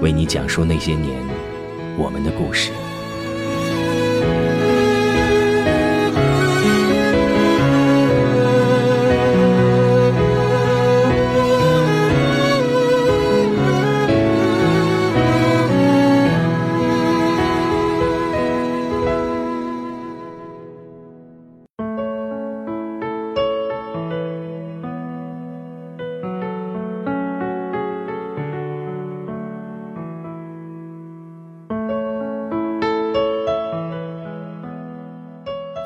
[0.00, 1.22] 为你讲述那些年
[1.96, 2.87] 我们的故事。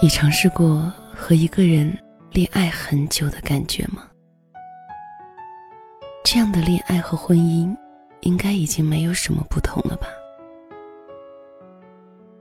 [0.03, 1.97] 你尝试过和一个人
[2.33, 4.03] 恋爱很久的感觉吗？
[6.25, 7.73] 这样的恋爱和婚姻，
[8.23, 10.09] 应该已经没有什么不同了吧？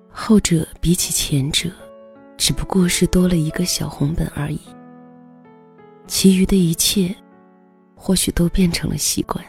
[0.09, 1.69] 后者比起前者，
[2.35, 4.59] 只不过是多了一个小红本而已。
[6.07, 7.15] 其余的一切，
[7.93, 9.45] 或许都变成了习惯。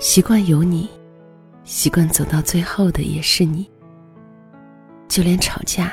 [0.00, 0.90] 习惯有你，
[1.62, 3.70] 习惯走到最后的也是你。
[5.08, 5.92] 就连吵架，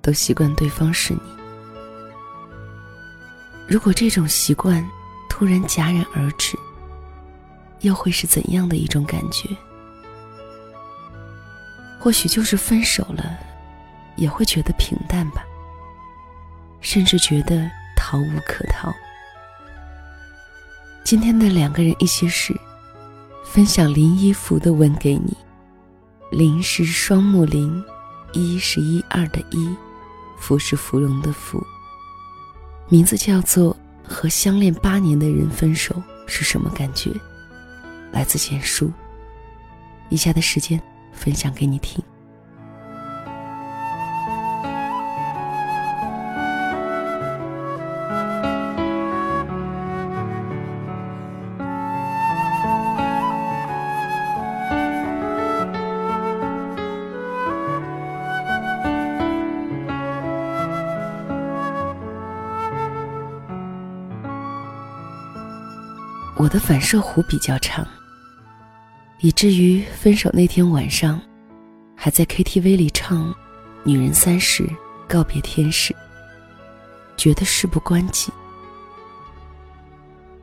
[0.00, 1.20] 都习惯对方是你。
[3.66, 4.86] 如果这种习惯
[5.28, 6.56] 突然戛然而止，
[7.80, 9.48] 又会是怎样的一种感觉？
[11.98, 13.36] 或许就是分手了，
[14.16, 15.44] 也会觉得平淡吧，
[16.80, 18.94] 甚至觉得逃无可逃。
[21.04, 22.54] 今天的两个人一些事，
[23.44, 25.36] 分享林一福的文给你。
[26.30, 27.82] 林是双木林，
[28.32, 29.74] 一是一二的一，
[30.38, 31.64] 芙是芙蓉的芙。
[32.88, 33.74] 名字叫做
[34.06, 35.94] 和相恋八年的人分手
[36.26, 37.10] 是什么感觉？
[38.12, 38.92] 来自简书。
[40.10, 40.80] 以下的时间
[41.12, 42.02] 分享给你听。
[66.48, 67.86] 我的反射弧比较长，
[69.18, 71.20] 以至于分手那天晚上，
[71.94, 73.30] 还在 KTV 里唱
[73.84, 74.66] 《女人三十
[75.06, 75.92] 告别天使》，
[77.18, 78.32] 觉得事不关己。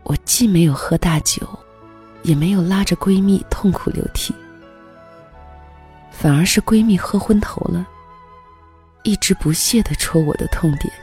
[0.04, 1.42] 我既没有喝大酒，
[2.22, 4.32] 也没有拉着闺蜜痛哭流涕，
[6.12, 7.84] 反而是闺蜜喝昏头了，
[9.02, 10.94] 一直不屑地戳我的痛点。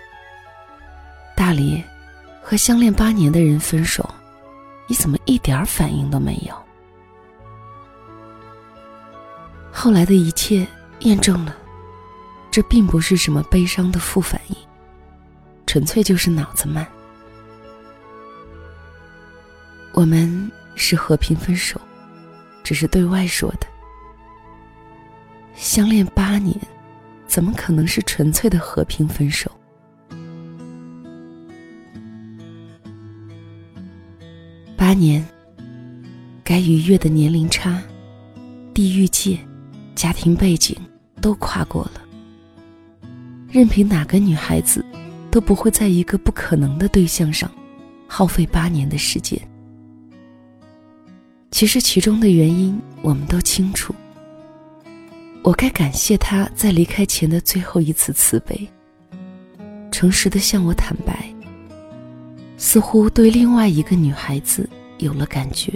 [1.34, 1.82] 大连，
[2.40, 4.08] 和相恋八年的人分手。
[4.86, 6.54] 你怎么一点反应都没有？
[9.72, 10.66] 后来的一切
[11.00, 11.56] 验证了，
[12.50, 14.56] 这并不是什么悲伤的副反应，
[15.66, 16.86] 纯粹就是脑子慢。
[19.92, 21.80] 我们是和平分手，
[22.62, 23.66] 只是对外说的。
[25.54, 26.54] 相恋八年，
[27.26, 29.50] 怎么可能是纯粹的和平分手？
[34.92, 35.26] 八年，
[36.44, 37.82] 该逾越的年龄差、
[38.74, 39.38] 地域界、
[39.94, 40.76] 家庭背景
[41.18, 42.02] 都跨过了。
[43.48, 44.84] 任凭哪个女孩子，
[45.30, 47.50] 都不会在一个不可能的对象上
[48.06, 49.40] 耗费八年的时间。
[51.50, 53.94] 其实其中的原因我们都清楚。
[55.42, 58.68] 我该感谢他在离开前的最后一次慈悲，
[59.90, 61.26] 诚实的向我坦白。
[62.58, 64.68] 似乎对另外一个女孩子
[65.02, 65.72] 有了感觉，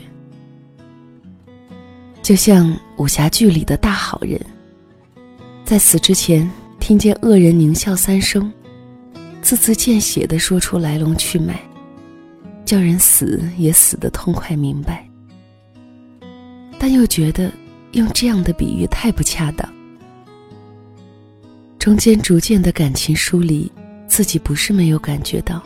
[2.22, 4.40] 就像武侠剧里的大好人，
[5.64, 6.50] 在死之前
[6.80, 8.52] 听见恶人狞笑三声，
[9.42, 11.60] 字字见血的说出来龙去脉，
[12.64, 15.08] 叫人死也死得痛快明白，
[16.78, 17.52] 但又觉得
[17.92, 19.68] 用这样的比喻太不恰当。
[21.78, 23.70] 中间逐渐的感情疏离，
[24.08, 25.62] 自己不是没有感觉到，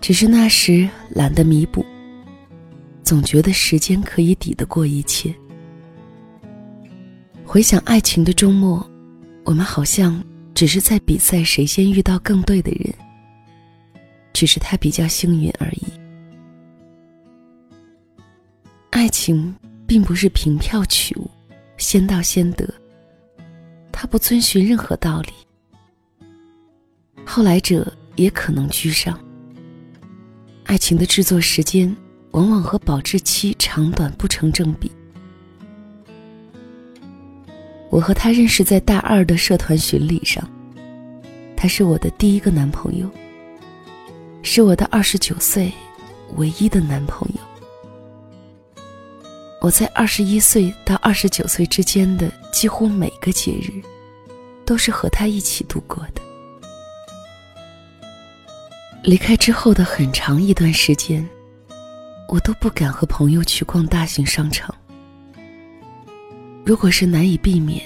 [0.00, 1.86] 只是那时懒得弥补，
[3.04, 5.32] 总觉得时间可以抵得过一切。
[7.44, 8.84] 回想爱情的周末，
[9.44, 10.20] 我们好像
[10.54, 12.92] 只是在比赛谁先遇到更对的人。
[14.32, 15.84] 只是他比较幸运而已。
[18.90, 19.54] 爱情
[19.86, 21.30] 并不是凭票取物，
[21.76, 22.68] 先到先得。
[23.92, 25.32] 他不遵循任何道理。
[27.24, 29.16] 后来者也可能居上。
[30.64, 31.94] 爱情的制作时间
[32.34, 34.90] 往往和保质期长短不成正比。
[37.90, 40.44] 我和他认识在大二的社团巡礼上，
[41.56, 43.08] 他是我的第一个男朋友。
[44.42, 45.72] 是我的二十九岁
[46.36, 47.40] 唯一的男朋友。
[49.60, 53.70] 我在二十一岁到二十九岁之间的几乎每个节日，
[54.66, 56.20] 都是和他一起度过的。
[59.04, 61.26] 离开之后的很长一段时间，
[62.28, 64.74] 我都不敢和朋友去逛大型商场。
[66.64, 67.82] 如果是难以避免，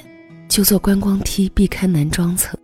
[0.48, 2.58] 就坐观光梯避开男装层。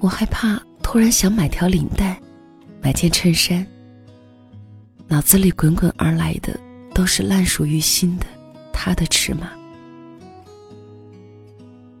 [0.00, 0.60] 我害怕。
[0.82, 2.16] 突然想买条领带，
[2.80, 3.66] 买件衬衫。
[5.08, 6.56] 脑子里滚滚而来的
[6.94, 8.26] 都是烂熟于心的
[8.72, 9.50] 他的尺码。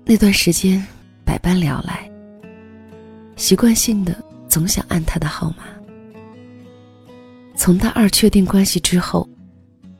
[0.04, 0.86] 那段时间
[1.24, 2.08] 百般聊来，
[3.34, 4.14] 习惯性的
[4.48, 5.64] 总想按他的号码。
[7.56, 9.28] 从大二确定关系之后，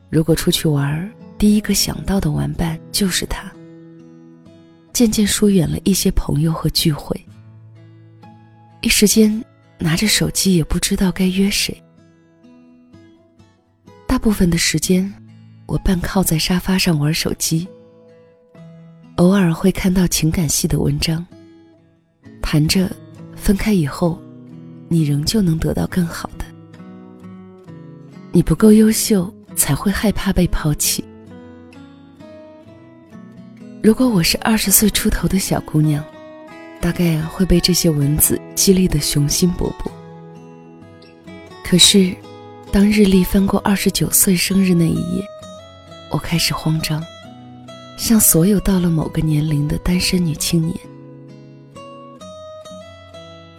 [0.09, 3.51] 如果出去玩，第一个想到的玩伴就是他。
[4.93, 7.19] 渐渐疏远了一些朋友和聚会。
[8.81, 9.43] 一时间，
[9.79, 11.75] 拿着手机也不知道该约谁。
[14.07, 15.11] 大部分的时间，
[15.65, 17.67] 我半靠在沙发上玩手机。
[19.17, 21.25] 偶尔会看到情感系的文章，
[22.41, 22.89] 谈着
[23.35, 24.19] 分开以后，
[24.87, 26.45] 你仍旧能得到更好的。
[28.37, 31.03] 你不够优秀，才会害怕被抛弃。
[33.81, 36.05] 如果我是二十岁出头的小姑娘。
[36.79, 39.89] 大概会被这些文字激励得雄心勃勃。
[41.63, 42.15] 可是，
[42.71, 45.25] 当日历翻过二十九岁生日那一页，
[46.11, 47.03] 我开始慌张，
[47.97, 50.77] 像所有到了某个年龄的单身女青年。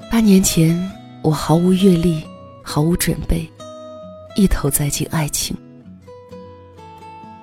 [0.09, 0.81] 八年前，
[1.21, 2.23] 我毫无阅历，
[2.63, 3.51] 毫无准备，
[4.39, 5.57] 一头栽进爱情。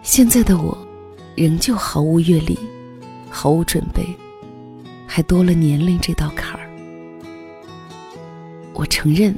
[0.02, 0.78] 现在的我，
[1.36, 2.58] 仍旧毫无阅历，
[3.30, 4.02] 毫无准备。
[5.06, 6.70] 还多了年龄这道坎儿。
[8.74, 9.38] 我承认，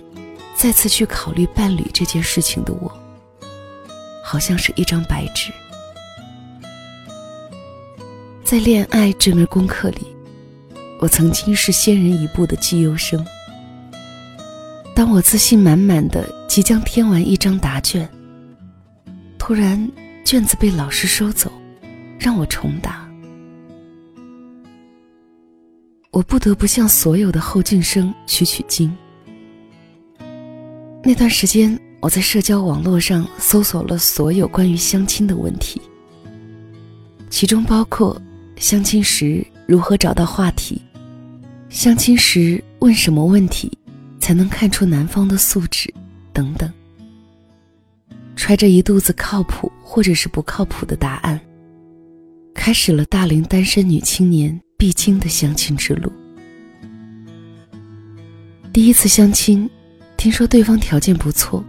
[0.56, 2.92] 再次去考虑伴侣这件事情的我，
[4.24, 5.52] 好像是一张白纸。
[8.44, 10.06] 在恋爱这门功课里，
[11.00, 13.26] 我曾经是先人一步的绩优生。
[14.96, 16.28] 当我自信满满的
[16.58, 18.10] 即将填完一张答卷，
[19.38, 19.80] 突然
[20.26, 21.52] 卷子被老师收走，
[22.18, 23.08] 让我重答。
[26.10, 28.92] 我不得不向所有的后进生取取经。
[31.04, 35.80] 那段时间，我在社交网络上搜索了所有关于相亲的问题，
[37.30, 38.20] 其中包括
[38.56, 40.82] 相亲时如何找到话题，
[41.70, 43.72] 相亲时问什么问题
[44.20, 45.94] 才能看出男方的素质
[46.38, 46.72] 等等。
[48.36, 51.40] 揣着一肚子靠谱或者是不靠谱的答案，
[52.54, 54.62] 开始了大龄单身女青年。
[54.80, 56.12] 必经的相亲之路。
[58.72, 59.68] 第一次相亲，
[60.18, 61.66] 听说对方条件不错，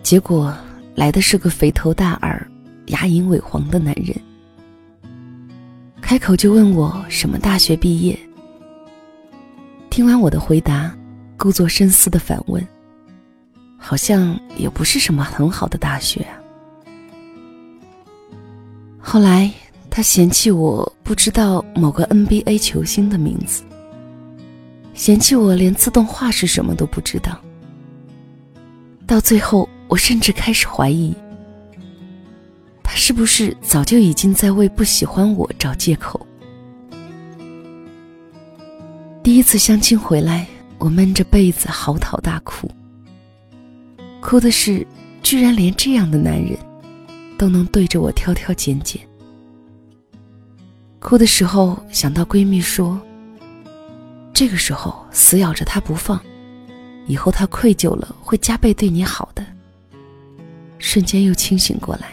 [0.00, 0.56] 结果
[0.94, 2.48] 来的是个肥头大耳、
[2.86, 4.16] 牙龈萎黄的男人。
[6.00, 8.16] 开口就问我什么大学毕业。
[9.90, 10.96] 听完我的回答，
[11.36, 12.64] 故作深思的反问
[13.80, 16.24] ：“好像也不是什么很好的大学。”
[19.00, 19.50] 后来。
[19.92, 23.64] 他嫌弃我不知道某个 NBA 球星的名字，
[24.94, 27.36] 嫌弃我连自动化是什么都不知道。
[29.08, 31.12] 到最后，我甚至开始怀疑，
[32.84, 36.24] 他是不是早就已经在为不喜欢我找借口。
[39.24, 40.46] 第一次相亲回来，
[40.78, 42.70] 我闷着被子嚎啕大哭，
[44.30, 44.86] 哭的是，
[45.24, 46.56] 居然连这样的男人，
[47.36, 49.02] 都能对着我挑挑拣拣。
[51.00, 52.96] 哭的时候想到闺蜜说，
[54.32, 56.20] 这个时候死咬着他不放，
[57.08, 59.44] 以后他愧疚了会加倍对你好的，
[60.78, 62.12] 瞬间又清醒过来。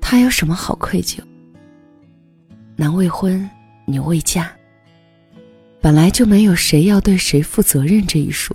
[0.00, 1.20] 他有什么好愧疚？
[2.74, 3.48] 男未婚，
[3.84, 4.50] 女未嫁，
[5.80, 8.52] 本来就没有谁要对谁负责任这一说。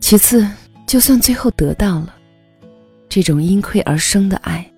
[0.00, 0.48] 其次，
[0.86, 2.14] 就算最后得到了，
[3.08, 4.68] 这种因愧而生的爱，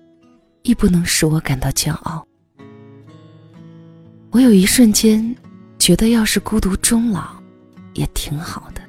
[0.61, 2.23] 亦不能使我感到骄傲。
[4.29, 5.35] 我有一瞬间，
[5.79, 7.29] 觉得要是孤独终老，
[7.93, 8.81] 也挺好的。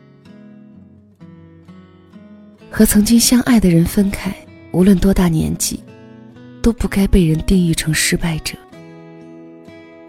[2.71, 4.35] 和曾经相爱的人分开，
[4.73, 5.83] 无论多大年纪，
[6.61, 8.59] 都不该被人定义成失败者。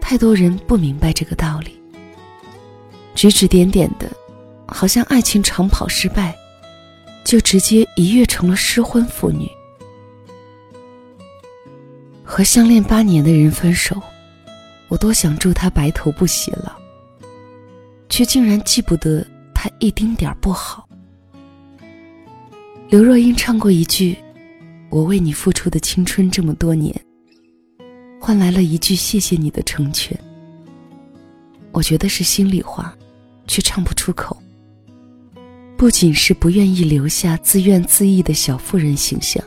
[0.00, 1.80] 太多人不明白这个道理，
[3.14, 4.10] 指指点点的。
[4.66, 6.36] 好像爱情长跑失败，
[7.24, 9.48] 就直接一跃成了失婚妇女。
[12.24, 14.00] 和相恋八年的人分手，
[14.88, 16.76] 我多想祝他白头不偕了，
[18.08, 20.86] 却竟然记不得他一丁点儿不好。
[22.88, 24.16] 刘若英唱过一句
[24.90, 26.94] ：“我为你付出的青春这么多年，
[28.20, 30.18] 换来了一句谢谢你的成全。”
[31.72, 32.94] 我觉得是心里话，
[33.46, 34.36] 却唱不出口。
[35.76, 39.44] 不仅是不愿意留下自怨自艾的小妇人形象，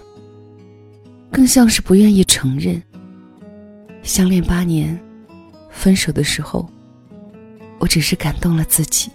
[1.31, 2.81] 更像是不愿意承认。
[4.03, 4.97] 相恋八年，
[5.71, 6.69] 分手的时候，
[7.79, 9.09] 我只是感动了自己。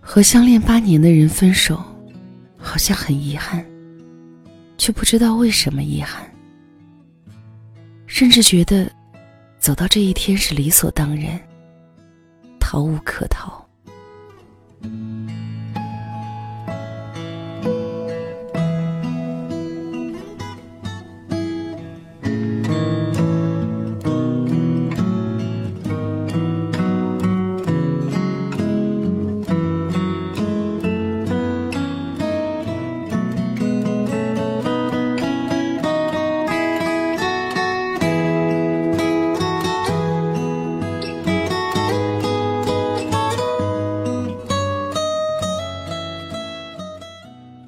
[0.00, 1.82] 和相恋八年的人分手，
[2.58, 3.64] 好像很遗憾，
[4.76, 6.30] 却不知道为什么遗憾，
[8.06, 8.92] 甚至觉得
[9.58, 11.40] 走到这一天是理所当然，
[12.60, 13.63] 逃无可逃。
[14.84, 15.13] Thank you.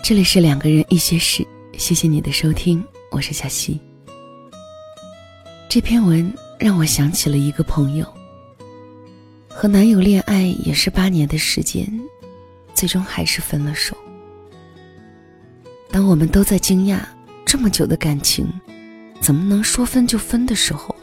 [0.09, 1.45] 这里是两个人一些事，
[1.77, 3.81] 谢谢你的收听，我是小溪。
[5.69, 8.07] 这篇文让我想起了一个朋友，
[9.49, 11.85] 和男友恋爱也是八年的时间，
[12.73, 13.97] 最终还是分了手。
[15.91, 17.01] 当我们都在惊讶
[17.45, 18.47] 这么久的感情
[19.21, 20.95] 怎么能说分就分的时候，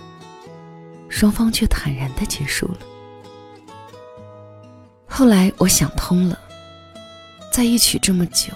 [1.10, 2.78] 双方却坦然的结束了。
[5.06, 6.40] 后来我想通了，
[7.52, 8.54] 在一起这么久。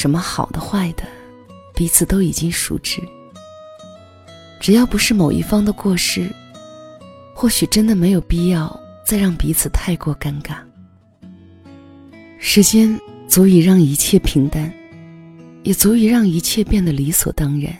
[0.00, 1.04] 什么好的坏的，
[1.74, 3.02] 彼此都已经熟知。
[4.58, 6.34] 只要不是某一方的过失，
[7.34, 10.56] 或许真的没有必要再让彼此太过尴尬。
[12.38, 14.72] 时间足以让一切平淡，
[15.64, 17.70] 也足以让一切变得理所当然。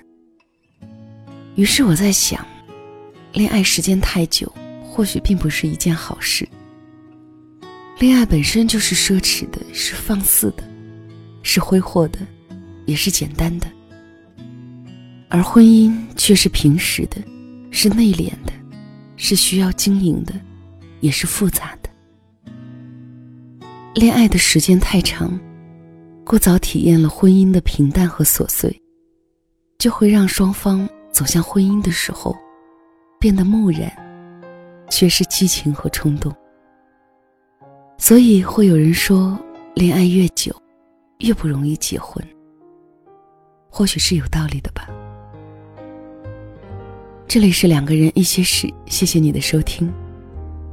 [1.55, 2.47] 于是我在想，
[3.33, 4.53] 恋爱时间太久，
[4.85, 6.47] 或许并不是一件好事。
[7.99, 10.70] 恋爱本身就是奢侈的，是放肆的。
[11.43, 12.19] 是挥霍的，
[12.87, 13.67] 也是简单的；
[15.29, 17.17] 而婚姻却是平实的，
[17.71, 18.53] 是内敛的，
[19.17, 20.35] 是需要经营的，
[21.01, 21.91] 也是复杂的。
[23.95, 25.39] 恋爱的时间太长，
[26.25, 28.75] 过早体验了婚姻的平淡和琐碎，
[29.79, 32.37] 就会让双方走向婚姻的时候
[33.19, 33.91] 变得木然，
[34.89, 36.35] 缺失激情和冲动。
[37.99, 39.39] 所以会有人说，
[39.75, 40.55] 恋爱越久。
[41.21, 42.23] 越不容易结婚，
[43.71, 44.89] 或许是有道理的吧。
[47.29, 49.93] 这里是两个人一些事，谢谢你的收听。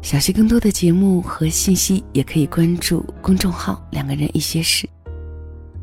[0.01, 4.89] 小溪更多的节目和信息，也可以关注公众号“两个人一些事”。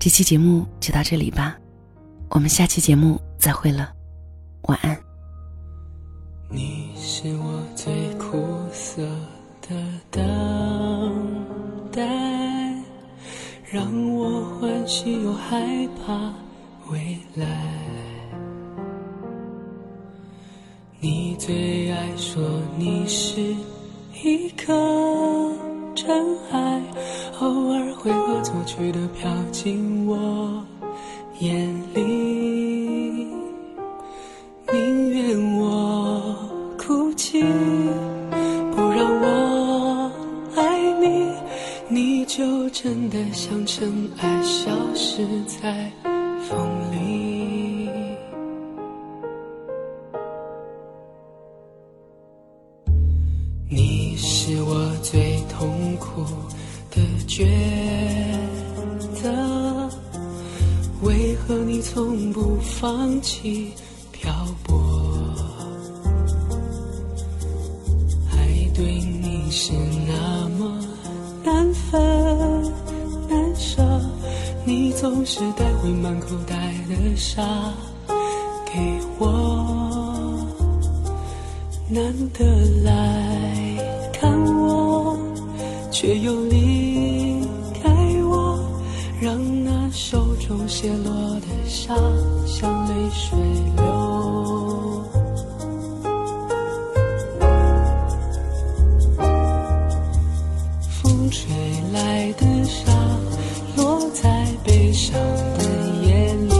[0.00, 1.56] 这期节目就到这里吧，
[2.30, 3.92] 我们下期节目再会了，
[4.62, 4.98] 晚安。
[6.50, 9.02] 你是我最苦涩
[9.62, 9.76] 的
[10.10, 10.22] 等
[11.92, 12.43] 待。
[13.74, 15.66] 让我欢喜又害
[15.98, 16.32] 怕
[16.92, 17.44] 未来。
[21.00, 22.40] 你最爱说
[22.78, 23.40] 你是
[24.22, 24.72] 一颗
[25.96, 26.80] 尘埃，
[27.40, 30.64] 偶尔会恶作剧的飘进我
[31.40, 33.26] 眼里，
[34.72, 36.36] 宁愿我
[36.78, 37.42] 哭泣。
[63.24, 63.72] 起
[64.12, 64.30] 漂
[64.64, 64.78] 泊？
[68.30, 68.36] 爱
[68.74, 69.72] 对你是
[70.06, 70.78] 那么
[71.42, 71.98] 难分
[73.30, 73.82] 难舍，
[74.66, 77.42] 你总是带回满口袋的沙
[78.66, 80.46] 给我，
[81.88, 82.44] 难得
[82.82, 85.16] 来看我，
[85.90, 87.40] 却又离
[87.82, 87.90] 开
[88.24, 88.58] 我，
[89.18, 91.94] 让那手中泻落的沙
[92.46, 92.70] 像
[93.16, 93.38] 水
[93.76, 93.84] 流。
[100.90, 101.46] 风吹
[101.92, 102.92] 来的沙，
[103.76, 105.14] 落在悲伤
[105.58, 105.64] 的
[106.02, 106.54] 夜里，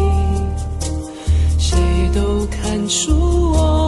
[1.58, 1.76] 谁
[2.14, 3.11] 都看出
[3.52, 3.83] 我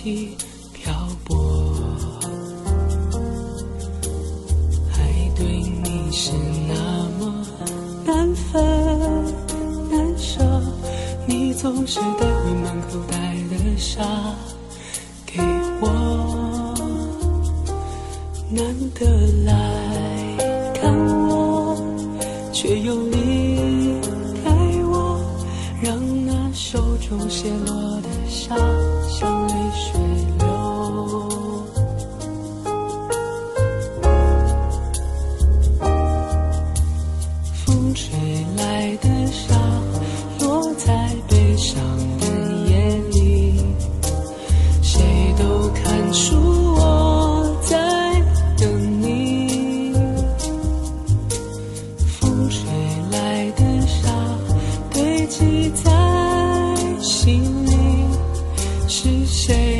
[0.00, 0.28] 起
[0.72, 1.36] 漂泊？
[4.94, 4.96] 爱
[5.34, 5.44] 对
[5.82, 6.30] 你是
[6.68, 6.74] 那
[7.18, 7.44] 么
[8.06, 8.64] 难分
[9.90, 10.40] 难舍，
[11.26, 14.04] 你总是带回满口袋的沙
[15.26, 15.40] 给
[15.80, 15.84] 我。
[18.50, 19.04] 难得
[19.44, 19.52] 来
[20.74, 20.94] 看
[21.28, 21.76] 我，
[22.52, 24.00] 却又离
[24.44, 24.50] 开
[24.84, 25.20] 我，
[25.82, 27.77] 让那手中泻落
[55.28, 55.90] 记在
[57.00, 57.76] 心里，
[58.88, 59.77] 是谁